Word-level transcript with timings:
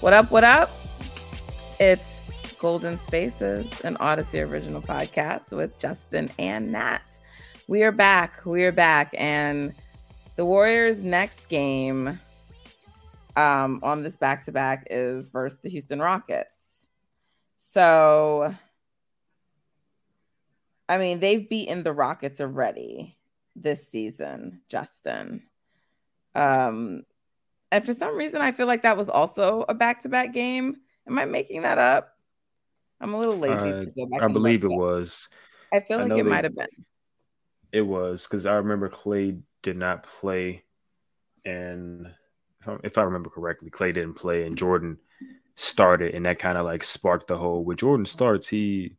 What 0.00 0.12
up? 0.12 0.30
What 0.30 0.44
up? 0.44 0.70
It's 1.80 2.52
Golden 2.60 3.00
Spaces, 3.00 3.80
an 3.80 3.96
Odyssey 3.98 4.40
original 4.42 4.80
podcast 4.80 5.50
with 5.50 5.76
Justin 5.80 6.30
and 6.38 6.70
Nat. 6.70 7.02
We 7.66 7.82
are 7.82 7.90
back. 7.90 8.46
We 8.46 8.62
are 8.64 8.70
back. 8.70 9.12
And 9.18 9.74
the 10.36 10.44
Warriors' 10.44 11.02
next 11.02 11.48
game 11.48 12.20
um, 13.34 13.80
on 13.82 14.04
this 14.04 14.16
back 14.16 14.44
to 14.44 14.52
back 14.52 14.86
is 14.88 15.30
versus 15.30 15.58
the 15.64 15.68
Houston 15.68 15.98
Rockets. 15.98 16.86
So, 17.58 18.54
I 20.88 20.98
mean, 20.98 21.18
they've 21.18 21.48
beaten 21.48 21.82
the 21.82 21.92
Rockets 21.92 22.40
already 22.40 23.16
this 23.56 23.88
season, 23.88 24.60
Justin. 24.68 25.42
Um, 26.36 27.02
and 27.70 27.84
for 27.84 27.94
some 27.94 28.16
reason, 28.16 28.40
I 28.40 28.52
feel 28.52 28.66
like 28.66 28.82
that 28.82 28.96
was 28.96 29.08
also 29.08 29.64
a 29.68 29.74
back 29.74 30.02
to 30.02 30.08
back 30.08 30.32
game. 30.32 30.76
Am 31.06 31.18
I 31.18 31.24
making 31.24 31.62
that 31.62 31.78
up? 31.78 32.14
I'm 33.00 33.14
a 33.14 33.18
little 33.18 33.38
lazy 33.38 33.74
Uh, 33.74 33.80
to 33.84 33.90
go 33.92 34.06
back. 34.06 34.22
I 34.22 34.28
believe 34.28 34.64
it 34.64 34.68
was. 34.68 35.28
I 35.72 35.80
feel 35.80 35.98
I 35.98 36.02
like 36.02 36.16
it 36.16 36.24
might 36.24 36.44
have 36.44 36.54
been. 36.54 36.68
It 37.72 37.82
was 37.82 38.24
because 38.24 38.46
I 38.46 38.54
remember 38.56 38.88
Clay 38.88 39.38
did 39.62 39.76
not 39.76 40.02
play, 40.02 40.64
and 41.44 42.14
if 42.60 42.68
I, 42.68 42.78
if 42.84 42.98
I 42.98 43.02
remember 43.02 43.30
correctly, 43.30 43.70
Clay 43.70 43.92
didn't 43.92 44.14
play, 44.14 44.46
and 44.46 44.56
Jordan 44.58 44.98
started, 45.56 46.14
and 46.14 46.26
that 46.26 46.38
kind 46.38 46.58
of 46.58 46.66
like 46.66 46.84
sparked 46.84 47.28
the 47.28 47.38
whole. 47.38 47.64
When 47.64 47.76
Jordan 47.78 48.06
starts, 48.06 48.48
he 48.48 48.96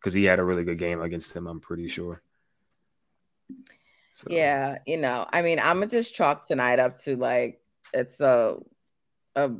because 0.00 0.14
he 0.14 0.24
had 0.24 0.38
a 0.40 0.44
really 0.44 0.64
good 0.64 0.78
game 0.78 1.02
against 1.02 1.34
them. 1.34 1.46
I'm 1.48 1.60
pretty 1.60 1.88
sure. 1.88 2.22
So, 4.12 4.28
Yeah, 4.28 4.78
you 4.86 4.96
know, 4.96 5.26
I 5.32 5.42
mean, 5.42 5.58
I'm 5.58 5.76
gonna 5.76 5.86
just 5.88 6.14
chalk 6.14 6.46
tonight 6.46 6.78
up 6.78 6.98
to 7.02 7.16
like 7.16 7.60
it's 7.94 8.20
a 8.20 8.56
a 9.36 9.50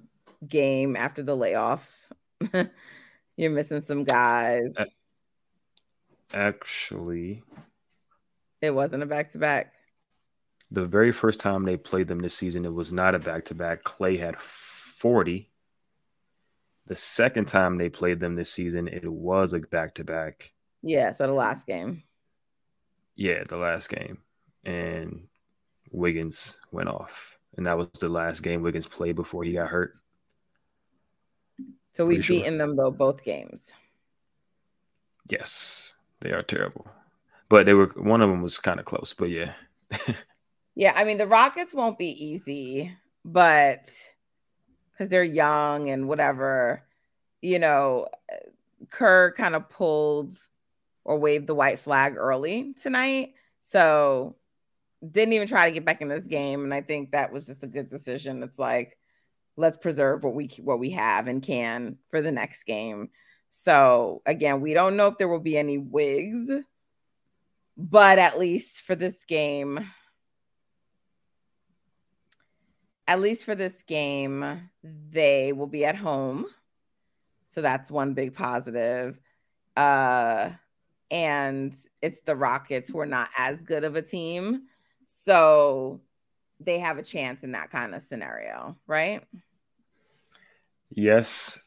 game 0.47 0.97
after 0.97 1.23
the 1.23 1.37
layoff. 1.37 2.13
You're 3.37 3.51
missing 3.51 3.81
some 3.83 4.05
guys. 4.05 4.73
Actually, 6.33 7.43
It 8.61 8.71
wasn't 8.71 9.03
a 9.03 9.07
back 9.07 9.33
to 9.33 9.39
back. 9.39 9.73
the 10.71 10.85
very 10.87 11.13
first 11.13 11.41
time 11.41 11.65
they 11.65 11.77
played 11.77 12.09
them 12.09 12.19
this 12.21 12.35
season, 12.35 12.65
it 12.65 12.73
was 12.75 12.93
not 12.93 13.15
a 13.15 13.19
back 13.19 13.45
to 13.47 13.55
back. 13.55 13.85
Clay 13.85 14.17
had 14.17 14.41
40. 14.41 15.51
The 16.87 16.97
second 16.97 17.47
time 17.47 17.79
they 17.79 17.89
played 17.89 18.21
them 18.21 18.35
this 18.35 18.51
season, 18.51 18.89
it 18.89 19.07
was 19.11 19.53
a 19.55 19.61
back 19.61 19.95
to 19.97 20.05
back. 20.05 20.53
Yeah, 20.83 21.13
so 21.13 21.27
the 21.27 21.33
last 21.33 21.67
game. 21.67 22.03
Yeah, 23.17 23.45
the 23.49 23.57
last 23.57 23.89
game. 23.89 24.19
And 24.65 25.29
Wiggins 25.93 26.59
went 26.73 26.89
off. 26.89 27.34
And 27.57 27.67
that 27.67 27.79
was 27.79 27.89
the 28.01 28.09
last 28.09 28.41
game 28.43 28.63
Wiggins 28.63 28.87
played 28.87 29.17
before 29.17 29.45
he 29.45 29.53
got 29.53 29.69
hurt. 29.69 29.93
So 31.93 32.07
we've 32.07 32.17
Pretty 32.19 32.23
sure. 32.23 32.37
beaten 32.39 32.59
them 32.59 32.77
though 32.77 32.91
both 32.91 33.23
games. 33.23 33.61
Yes, 35.29 35.95
they 36.21 36.33
are 36.33 36.43
terrible. 36.43 36.87
But 37.49 37.67
they 37.67 37.75
were 37.75 37.87
one 37.97 38.21
of 38.23 38.31
them 38.31 38.43
was 38.43 38.59
kind 38.59 38.81
of 38.81 38.87
close, 38.87 39.15
but 39.15 39.31
yeah. 39.31 39.55
Yeah, 40.77 40.93
I 40.97 41.05
mean 41.05 41.19
the 41.19 41.27
Rockets 41.27 41.73
won't 41.73 41.99
be 41.99 42.09
easy, 42.25 42.97
but 43.25 43.89
because 44.91 45.09
they're 45.09 45.23
young 45.23 45.89
and 45.91 46.09
whatever, 46.09 46.83
you 47.41 47.61
know, 47.61 48.09
Kerr 48.91 49.33
kind 49.33 49.55
of 49.55 49.69
pulled 49.69 50.37
or 51.05 51.19
waved 51.19 51.47
the 51.47 51.55
white 51.55 51.79
flag 51.79 52.17
early 52.17 52.75
tonight, 52.83 53.35
so 53.63 54.35
didn't 55.11 55.35
even 55.35 55.49
try 55.49 55.67
to 55.67 55.75
get 55.75 55.85
back 55.85 56.01
in 56.01 56.09
this 56.09 56.25
game, 56.25 56.65
and 56.65 56.75
I 56.75 56.81
think 56.81 57.13
that 57.13 57.33
was 57.33 57.47
just 57.47 57.63
a 57.63 57.69
good 57.69 57.89
decision. 57.89 58.43
It's 58.43 58.59
like 58.59 58.99
let's 59.57 59.77
preserve 59.77 60.25
what 60.25 60.35
we 60.35 60.47
what 60.63 60.79
we 60.79 60.91
have 60.91 61.29
and 61.29 61.43
can 61.43 61.99
for 62.11 62.21
the 62.21 62.33
next 62.33 62.65
game. 62.65 63.11
So 63.51 64.23
again, 64.27 64.61
we 64.61 64.75
don't 64.75 64.97
know 64.97 65.07
if 65.09 65.19
there 65.19 65.29
will 65.29 65.39
be 65.39 65.57
any 65.57 65.79
wigs, 65.79 66.51
but 67.77 68.19
at 68.19 68.39
least 68.39 68.81
for 68.81 68.95
this 68.95 69.17
game 69.29 69.87
at 73.07 73.21
least 73.21 73.45
for 73.45 73.55
this 73.55 73.75
game, 73.87 74.71
they 74.83 75.53
will 75.53 75.67
be 75.67 75.85
at 75.85 75.97
home. 75.97 76.47
So 77.51 77.61
that's 77.61 77.91
one 77.91 78.15
big 78.15 78.35
positive. 78.35 79.19
Uh, 79.77 80.51
and 81.11 81.75
it's 82.03 82.21
the 82.21 82.37
Rockets 82.37 82.91
who 82.91 82.99
are 83.01 83.07
not 83.07 83.29
as 83.37 83.63
good 83.63 83.85
of 83.85 83.97
a 83.97 84.03
team. 84.03 84.63
So 85.25 86.01
they 86.61 86.79
have 86.79 86.99
a 86.99 87.03
chance 87.03 87.43
in 87.43 87.53
that 87.53 87.71
kind 87.71 87.95
of 87.95 88.03
scenario, 88.03 88.77
right? 88.87 89.23
Yes, 90.91 91.59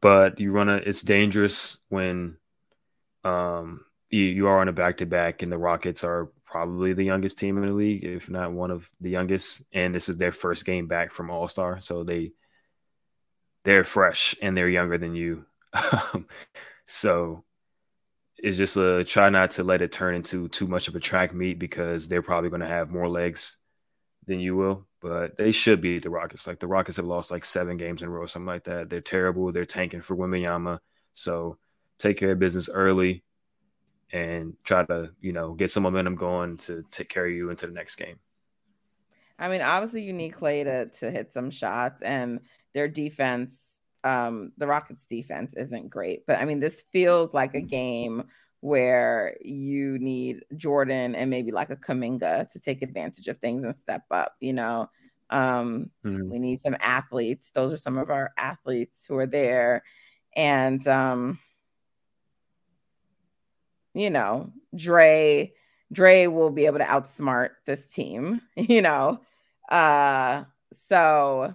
but 0.00 0.40
you 0.40 0.52
run 0.52 0.68
a 0.68 0.76
it's 0.76 1.02
dangerous 1.02 1.78
when 1.88 2.36
um 3.24 3.84
you, 4.08 4.22
you 4.22 4.46
are 4.46 4.60
on 4.60 4.68
a 4.68 4.72
back 4.72 4.98
to 4.98 5.06
back 5.06 5.42
and 5.42 5.52
the 5.52 5.58
Rockets 5.58 6.02
are 6.02 6.30
probably 6.44 6.92
the 6.92 7.04
youngest 7.04 7.38
team 7.38 7.56
in 7.58 7.66
the 7.68 7.72
league, 7.72 8.04
if 8.04 8.28
not 8.28 8.52
one 8.52 8.70
of 8.70 8.88
the 9.00 9.10
youngest, 9.10 9.62
and 9.72 9.94
this 9.94 10.08
is 10.08 10.16
their 10.16 10.32
first 10.32 10.64
game 10.64 10.86
back 10.86 11.12
from 11.12 11.30
All 11.30 11.48
Star, 11.48 11.80
so 11.80 12.02
they 12.02 12.32
they're 13.64 13.84
fresh 13.84 14.34
and 14.40 14.56
they're 14.56 14.68
younger 14.68 14.98
than 14.98 15.14
you. 15.14 15.44
so 16.86 17.44
it's 18.42 18.56
just 18.56 18.76
a 18.76 19.04
try 19.04 19.28
not 19.28 19.52
to 19.52 19.64
let 19.64 19.82
it 19.82 19.92
turn 19.92 20.14
into 20.14 20.48
too 20.48 20.66
much 20.66 20.88
of 20.88 20.96
a 20.96 21.00
track 21.00 21.34
meet 21.34 21.58
because 21.58 22.08
they're 22.08 22.22
probably 22.22 22.50
going 22.50 22.60
to 22.60 22.66
have 22.66 22.90
more 22.90 23.08
legs 23.08 23.58
than 24.26 24.40
you 24.40 24.56
will. 24.56 24.86
But 25.00 25.36
they 25.36 25.52
should 25.52 25.80
beat 25.80 26.02
the 26.02 26.10
Rockets. 26.10 26.46
Like 26.46 26.58
the 26.58 26.66
Rockets 26.66 26.96
have 26.96 27.06
lost 27.06 27.30
like 27.30 27.44
seven 27.44 27.76
games 27.76 28.02
in 28.02 28.08
a 28.08 28.10
row, 28.10 28.26
something 28.26 28.46
like 28.46 28.64
that. 28.64 28.90
They're 28.90 29.00
terrible. 29.00 29.52
They're 29.52 29.64
tanking 29.64 30.02
for 30.02 30.16
Wembanyama. 30.16 30.78
So 31.14 31.58
take 31.98 32.18
care 32.18 32.32
of 32.32 32.38
business 32.38 32.68
early 32.68 33.24
and 34.12 34.54
try 34.64 34.84
to, 34.84 35.10
you 35.20 35.32
know, 35.32 35.54
get 35.54 35.70
some 35.70 35.84
momentum 35.84 36.16
going 36.16 36.56
to 36.58 36.84
take 36.90 37.08
care 37.08 37.26
of 37.26 37.32
you 37.32 37.50
into 37.50 37.66
the 37.66 37.72
next 37.72 37.96
game. 37.96 38.18
I 39.38 39.48
mean, 39.48 39.62
obviously 39.62 40.02
you 40.02 40.12
need 40.12 40.30
Clay 40.30 40.64
to 40.64 40.86
to 40.86 41.10
hit 41.10 41.32
some 41.32 41.50
shots 41.50 42.02
and 42.02 42.40
their 42.74 42.88
defense, 42.88 43.79
um, 44.04 44.52
the 44.58 44.66
Rockets 44.66 45.04
defense 45.06 45.54
isn't 45.54 45.88
great. 45.90 46.26
But 46.26 46.38
I 46.38 46.44
mean, 46.44 46.60
this 46.60 46.82
feels 46.92 47.34
like 47.34 47.54
a 47.54 47.60
game 47.60 48.24
where 48.60 49.36
you 49.42 49.98
need 49.98 50.44
Jordan 50.56 51.14
and 51.14 51.30
maybe 51.30 51.50
like 51.50 51.70
a 51.70 51.76
Kuminga 51.76 52.50
to 52.52 52.58
take 52.60 52.82
advantage 52.82 53.28
of 53.28 53.38
things 53.38 53.64
and 53.64 53.74
step 53.74 54.04
up, 54.10 54.36
you 54.40 54.52
know. 54.52 54.90
Um, 55.30 55.90
Mhm. 56.04 56.28
we 56.30 56.38
need 56.38 56.60
some 56.60 56.76
athletes. 56.80 57.50
Those 57.54 57.72
are 57.72 57.76
some 57.76 57.98
of 57.98 58.10
our 58.10 58.32
athletes 58.36 59.04
who 59.06 59.16
are 59.16 59.26
there. 59.26 59.82
And 60.36 60.86
um, 60.88 61.38
you 63.94 64.10
know, 64.10 64.52
Dre, 64.74 65.52
Dre 65.92 66.26
will 66.26 66.50
be 66.50 66.66
able 66.66 66.78
to 66.78 66.84
outsmart 66.84 67.50
this 67.66 67.86
team, 67.86 68.40
you 68.56 68.82
know. 68.82 69.20
Uh, 69.70 70.44
so 70.88 71.54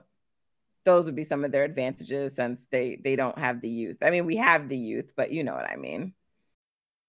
those 0.86 1.06
would 1.06 1.16
be 1.16 1.24
some 1.26 1.44
of 1.46 1.52
their 1.52 1.64
advantages 1.64 2.36
since 2.36 2.66
they 2.72 2.98
they 3.04 3.16
don't 3.16 3.38
have 3.40 3.62
the 3.62 3.70
youth. 3.70 3.98
I 4.02 4.10
mean, 4.12 4.26
we 4.26 4.38
have 4.38 4.70
the 4.70 4.78
youth, 4.78 5.14
but 5.18 5.32
you 5.32 5.44
know 5.44 5.54
what 5.54 5.70
I 5.70 5.76
mean. 5.78 6.14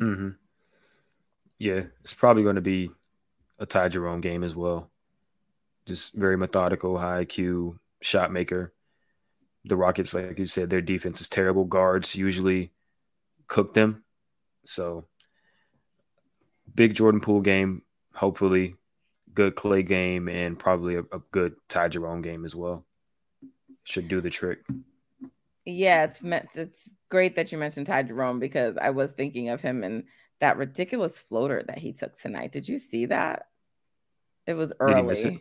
Mm-hmm. 0.00 0.30
Yeah, 1.58 1.82
it's 2.02 2.14
probably 2.14 2.42
going 2.42 2.56
to 2.56 2.60
be 2.60 2.90
a 3.58 3.66
Ty 3.66 3.88
Jerome 3.88 4.20
game 4.20 4.42
as 4.42 4.54
well. 4.54 4.90
Just 5.86 6.14
very 6.14 6.36
methodical, 6.36 6.98
high 6.98 7.24
IQ 7.24 7.78
shot 8.00 8.32
maker. 8.32 8.72
The 9.64 9.76
Rockets, 9.76 10.12
like 10.12 10.38
you 10.38 10.46
said, 10.46 10.68
their 10.68 10.82
defense 10.82 11.20
is 11.20 11.28
terrible. 11.28 11.64
Guards 11.64 12.14
usually 12.14 12.72
cook 13.48 13.74
them. 13.74 14.04
So 14.66 15.06
big 16.74 16.94
Jordan 16.94 17.20
Poole 17.20 17.40
game, 17.40 17.82
hopefully 18.14 18.76
good 19.34 19.56
Clay 19.56 19.82
game, 19.82 20.28
and 20.28 20.58
probably 20.58 20.96
a, 20.96 21.00
a 21.00 21.20
good 21.32 21.54
Ty 21.68 21.88
Jerome 21.88 22.22
game 22.22 22.44
as 22.44 22.54
well. 22.54 22.84
Should 23.84 24.08
do 24.08 24.20
the 24.20 24.30
trick. 24.30 24.60
Yeah, 25.66 26.04
it's 26.04 26.22
meant 26.22 26.48
it's 26.54 26.88
great 27.08 27.36
that 27.36 27.52
you 27.52 27.58
mentioned 27.58 27.86
Ty 27.86 28.04
Jerome 28.04 28.38
because 28.38 28.76
I 28.76 28.90
was 28.90 29.12
thinking 29.12 29.48
of 29.48 29.60
him 29.60 29.82
and 29.82 30.04
that 30.40 30.58
ridiculous 30.58 31.18
floater 31.18 31.62
that 31.66 31.78
he 31.78 31.92
took 31.92 32.18
tonight. 32.18 32.52
Did 32.52 32.68
you 32.68 32.78
see 32.78 33.06
that? 33.06 33.46
It 34.46 34.54
was 34.54 34.72
early. 34.78 35.22
It? 35.22 35.40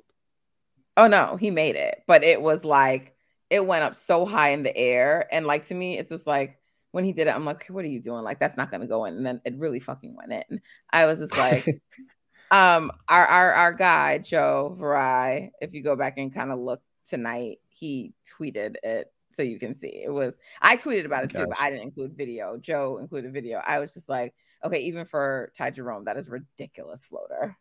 Oh 0.95 1.07
no, 1.07 1.35
he 1.35 1.51
made 1.51 1.75
it, 1.75 2.03
but 2.07 2.23
it 2.23 2.41
was 2.41 2.63
like 2.63 3.15
it 3.49 3.65
went 3.65 3.83
up 3.83 3.95
so 3.95 4.25
high 4.25 4.49
in 4.49 4.63
the 4.63 4.75
air, 4.75 5.27
and 5.31 5.45
like 5.45 5.67
to 5.67 5.75
me, 5.75 5.97
it's 5.97 6.09
just 6.09 6.27
like 6.27 6.57
when 6.91 7.03
he 7.03 7.11
did 7.11 7.27
it, 7.27 7.35
I'm 7.35 7.45
like, 7.45 7.67
what 7.67 7.83
are 7.83 7.89
you 7.89 8.01
doing? 8.01 8.23
Like 8.23 8.39
that's 8.39 8.57
not 8.57 8.71
gonna 8.71 8.87
go 8.87 9.05
in, 9.05 9.15
and 9.17 9.25
then 9.25 9.41
it 9.43 9.55
really 9.57 9.79
fucking 9.79 10.15
went 10.15 10.31
in. 10.31 10.61
I 10.91 11.05
was 11.05 11.19
just 11.19 11.37
like, 11.37 11.67
um, 12.51 12.91
our 13.09 13.25
our 13.25 13.53
our 13.53 13.73
guy 13.73 14.19
Joe 14.19 14.77
Viray, 14.79 15.51
if 15.59 15.73
you 15.73 15.83
go 15.83 15.95
back 15.95 16.17
and 16.17 16.33
kind 16.33 16.51
of 16.51 16.59
look 16.59 16.81
tonight, 17.09 17.57
he 17.69 18.13
tweeted 18.39 18.75
it 18.83 19.12
so 19.35 19.44
you 19.44 19.59
can 19.59 19.75
see. 19.75 20.01
It 20.03 20.12
was 20.12 20.35
I 20.62 20.77
tweeted 20.77 21.06
about 21.06 21.25
it 21.25 21.31
too, 21.31 21.45
but 21.47 21.59
I 21.59 21.69
didn't 21.69 21.83
include 21.83 22.18
video. 22.18 22.57
Joe 22.57 22.97
included 22.97 23.33
video. 23.33 23.62
I 23.65 23.80
was 23.80 23.94
just 23.94 24.09
like, 24.09 24.33
okay, 24.63 24.81
even 24.83 25.06
for 25.06 25.51
Ty 25.57 25.71
Jerome, 25.71 26.06
that 26.06 26.18
is 26.18 26.30
ridiculous 26.30 27.06
floater. 27.06 27.57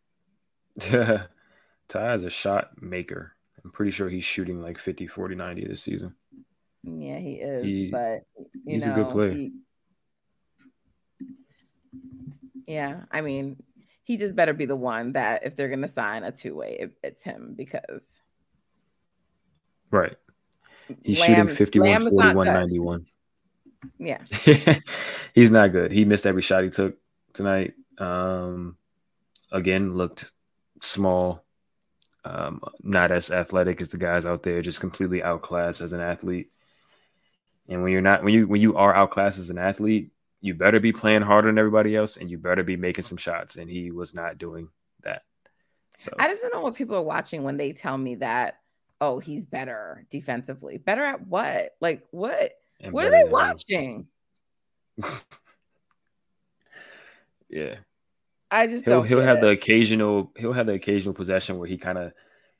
Ty 1.87 2.13
is 2.15 2.23
a 2.23 2.29
shot 2.29 2.81
maker. 2.81 3.33
I'm 3.63 3.71
pretty 3.71 3.91
sure 3.91 4.09
he's 4.09 4.25
shooting 4.25 4.61
like 4.61 4.77
50, 4.77 5.07
40, 5.07 5.35
90 5.35 5.67
this 5.67 5.81
season. 5.81 6.15
Yeah, 6.83 7.17
he 7.17 7.35
is. 7.35 7.63
He, 7.63 7.89
but 7.89 8.23
he's 8.65 8.85
know, 8.85 8.91
a 8.91 8.95
good 8.95 9.09
player. 9.09 9.31
He, 9.31 9.51
yeah, 12.67 13.03
I 13.11 13.21
mean, 13.21 13.61
he 14.03 14.17
just 14.17 14.35
better 14.35 14.53
be 14.53 14.65
the 14.65 14.75
one 14.75 15.13
that 15.13 15.45
if 15.45 15.55
they're 15.55 15.69
gonna 15.69 15.87
sign 15.87 16.23
a 16.23 16.31
two 16.31 16.55
way, 16.55 16.77
it, 16.79 16.91
it's 17.03 17.23
him 17.23 17.53
because 17.55 18.01
right. 19.91 20.15
He's 21.03 21.19
Lamb, 21.19 21.47
shooting 21.47 21.55
51, 21.55 21.89
Lamb 21.89 22.09
41, 22.09 22.45
91. 22.47 23.05
Yeah. 23.97 24.21
He's 25.33 25.51
not 25.51 25.71
good. 25.71 25.91
He 25.91 26.05
missed 26.05 26.25
every 26.25 26.41
shot 26.41 26.63
he 26.63 26.69
took 26.69 26.97
tonight. 27.33 27.73
Um, 27.97 28.77
again, 29.51 29.95
looked 29.95 30.31
small, 30.81 31.43
um, 32.25 32.61
not 32.81 33.11
as 33.11 33.31
athletic 33.31 33.81
as 33.81 33.89
the 33.89 33.97
guys 33.97 34.25
out 34.25 34.43
there, 34.43 34.61
just 34.61 34.79
completely 34.79 35.23
outclassed 35.23 35.81
as 35.81 35.93
an 35.93 36.01
athlete. 36.01 36.51
And 37.67 37.83
when 37.83 37.91
you're 37.91 38.01
not, 38.01 38.23
when 38.23 38.33
you 38.33 38.47
when 38.47 38.61
you 38.61 38.75
are 38.75 38.93
outclassed 38.93 39.39
as 39.39 39.49
an 39.49 39.57
athlete, 39.57 40.11
you 40.41 40.53
better 40.53 40.79
be 40.79 40.91
playing 40.91 41.21
harder 41.21 41.47
than 41.47 41.57
everybody 41.57 41.95
else, 41.95 42.17
and 42.17 42.29
you 42.29 42.37
better 42.37 42.63
be 42.63 42.75
making 42.75 43.05
some 43.05 43.17
shots. 43.17 43.55
And 43.55 43.69
he 43.69 43.91
was 43.91 44.13
not 44.13 44.37
doing 44.37 44.69
that. 45.03 45.23
So 45.97 46.11
I 46.19 46.27
just 46.27 46.41
don't 46.41 46.53
know 46.53 46.61
what 46.61 46.75
people 46.75 46.97
are 46.97 47.03
watching 47.03 47.43
when 47.43 47.55
they 47.55 47.71
tell 47.71 47.97
me 47.97 48.15
that 48.15 48.59
oh, 49.01 49.19
he's 49.19 49.43
better 49.43 50.05
defensively. 50.09 50.77
Better 50.77 51.03
at 51.03 51.27
what? 51.27 51.71
Like 51.81 52.03
what? 52.11 52.51
And 52.79 52.93
what 52.93 53.05
are 53.07 53.11
they 53.11 53.23
watching? 53.25 54.07
yeah. 57.49 57.75
I 58.51 58.67
just 58.67 58.85
he'll 58.85 59.01
he'll 59.01 59.21
have 59.21 59.37
it. 59.37 59.41
the 59.41 59.49
occasional 59.49 60.31
he'll 60.37 60.53
have 60.53 60.67
the 60.67 60.73
occasional 60.73 61.15
possession 61.15 61.57
where 61.57 61.67
he 61.67 61.77
kind 61.77 61.97
of 61.97 62.13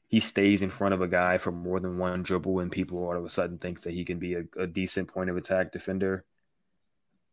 he 0.07 0.19
stays 0.19 0.61
in 0.61 0.69
front 0.69 0.93
of 0.93 1.01
a 1.01 1.07
guy 1.07 1.37
for 1.37 1.51
more 1.51 1.79
than 1.79 1.97
one 1.97 2.23
dribble 2.23 2.59
and 2.59 2.71
people 2.71 2.97
all 2.99 3.15
of 3.15 3.23
a 3.23 3.29
sudden 3.29 3.57
thinks 3.57 3.81
that 3.81 3.93
he 3.93 4.03
can 4.03 4.19
be 4.19 4.35
a, 4.35 4.43
a 4.57 4.67
decent 4.67 5.07
point 5.07 5.29
of 5.29 5.37
attack 5.37 5.71
defender 5.71 6.25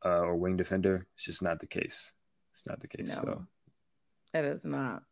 uh, 0.04 0.20
or 0.20 0.36
wing 0.36 0.56
defender. 0.56 1.06
It's 1.14 1.24
just 1.24 1.42
not 1.42 1.60
the 1.60 1.66
case. 1.66 2.12
It's 2.52 2.66
not 2.66 2.80
the 2.80 2.88
case. 2.88 3.08
No, 3.08 3.22
so 3.22 3.46
it 4.34 4.44
is 4.44 4.64
not. 4.64 5.02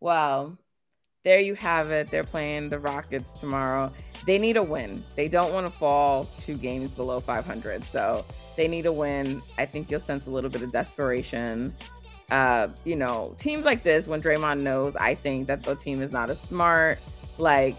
Well, 0.00 0.58
there 1.26 1.40
you 1.40 1.56
have 1.56 1.90
it. 1.90 2.06
They're 2.06 2.22
playing 2.22 2.68
the 2.68 2.78
Rockets 2.78 3.40
tomorrow. 3.40 3.92
They 4.26 4.38
need 4.38 4.56
a 4.56 4.62
win. 4.62 5.02
They 5.16 5.26
don't 5.26 5.52
want 5.52 5.66
to 5.66 5.76
fall 5.76 6.26
two 6.38 6.54
games 6.54 6.92
below 6.92 7.18
500. 7.18 7.82
So 7.82 8.24
they 8.56 8.68
need 8.68 8.86
a 8.86 8.92
win. 8.92 9.42
I 9.58 9.66
think 9.66 9.90
you'll 9.90 9.98
sense 9.98 10.28
a 10.28 10.30
little 10.30 10.48
bit 10.48 10.62
of 10.62 10.70
desperation. 10.70 11.74
Uh, 12.30 12.68
you 12.84 12.94
know, 12.94 13.34
teams 13.40 13.64
like 13.64 13.82
this, 13.82 14.06
when 14.06 14.22
Draymond 14.22 14.60
knows, 14.60 14.94
I 14.94 15.16
think 15.16 15.48
that 15.48 15.64
the 15.64 15.74
team 15.74 16.00
is 16.00 16.12
not 16.12 16.30
as 16.30 16.40
smart, 16.40 17.00
like 17.38 17.74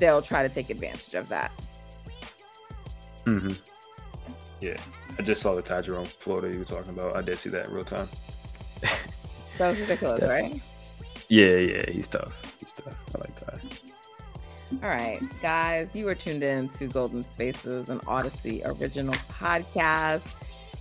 they'll 0.00 0.22
try 0.22 0.44
to 0.44 0.52
take 0.52 0.68
advantage 0.68 1.14
of 1.14 1.28
that. 1.28 1.52
Mm-hmm. 3.24 3.52
Yeah. 4.60 4.76
I 5.16 5.22
just 5.22 5.42
saw 5.42 5.54
the 5.54 5.62
Ty 5.62 5.82
Jerome 5.82 6.06
floater 6.06 6.50
you 6.50 6.58
were 6.58 6.64
talking 6.64 6.98
about. 6.98 7.16
I 7.16 7.22
did 7.22 7.38
see 7.38 7.50
that 7.50 7.68
in 7.68 7.72
real 7.72 7.84
time. 7.84 8.08
that 9.58 9.70
was 9.70 9.78
ridiculous, 9.78 10.22
yeah. 10.22 10.28
right? 10.28 10.60
Yeah, 11.28 11.56
yeah, 11.56 11.90
he's 11.92 12.08
tough. 12.08 12.53
I 12.86 13.18
like 13.18 13.40
that. 13.40 13.60
All 14.82 14.88
right, 14.88 15.20
guys, 15.40 15.88
you 15.94 16.08
are 16.08 16.14
tuned 16.14 16.42
in 16.42 16.68
to 16.70 16.86
Golden 16.86 17.22
Spaces, 17.22 17.90
an 17.90 18.00
Odyssey 18.06 18.62
original 18.64 19.14
podcast. 19.14 20.34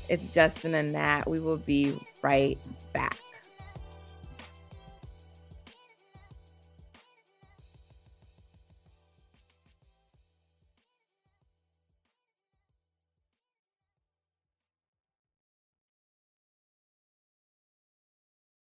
It's 0.10 0.28
Justin 0.30 0.76
and 0.76 0.92
Nat. 0.94 1.28
We 1.28 1.40
will 1.40 1.58
be 1.58 1.98
right 2.22 2.58
back. 2.94 3.20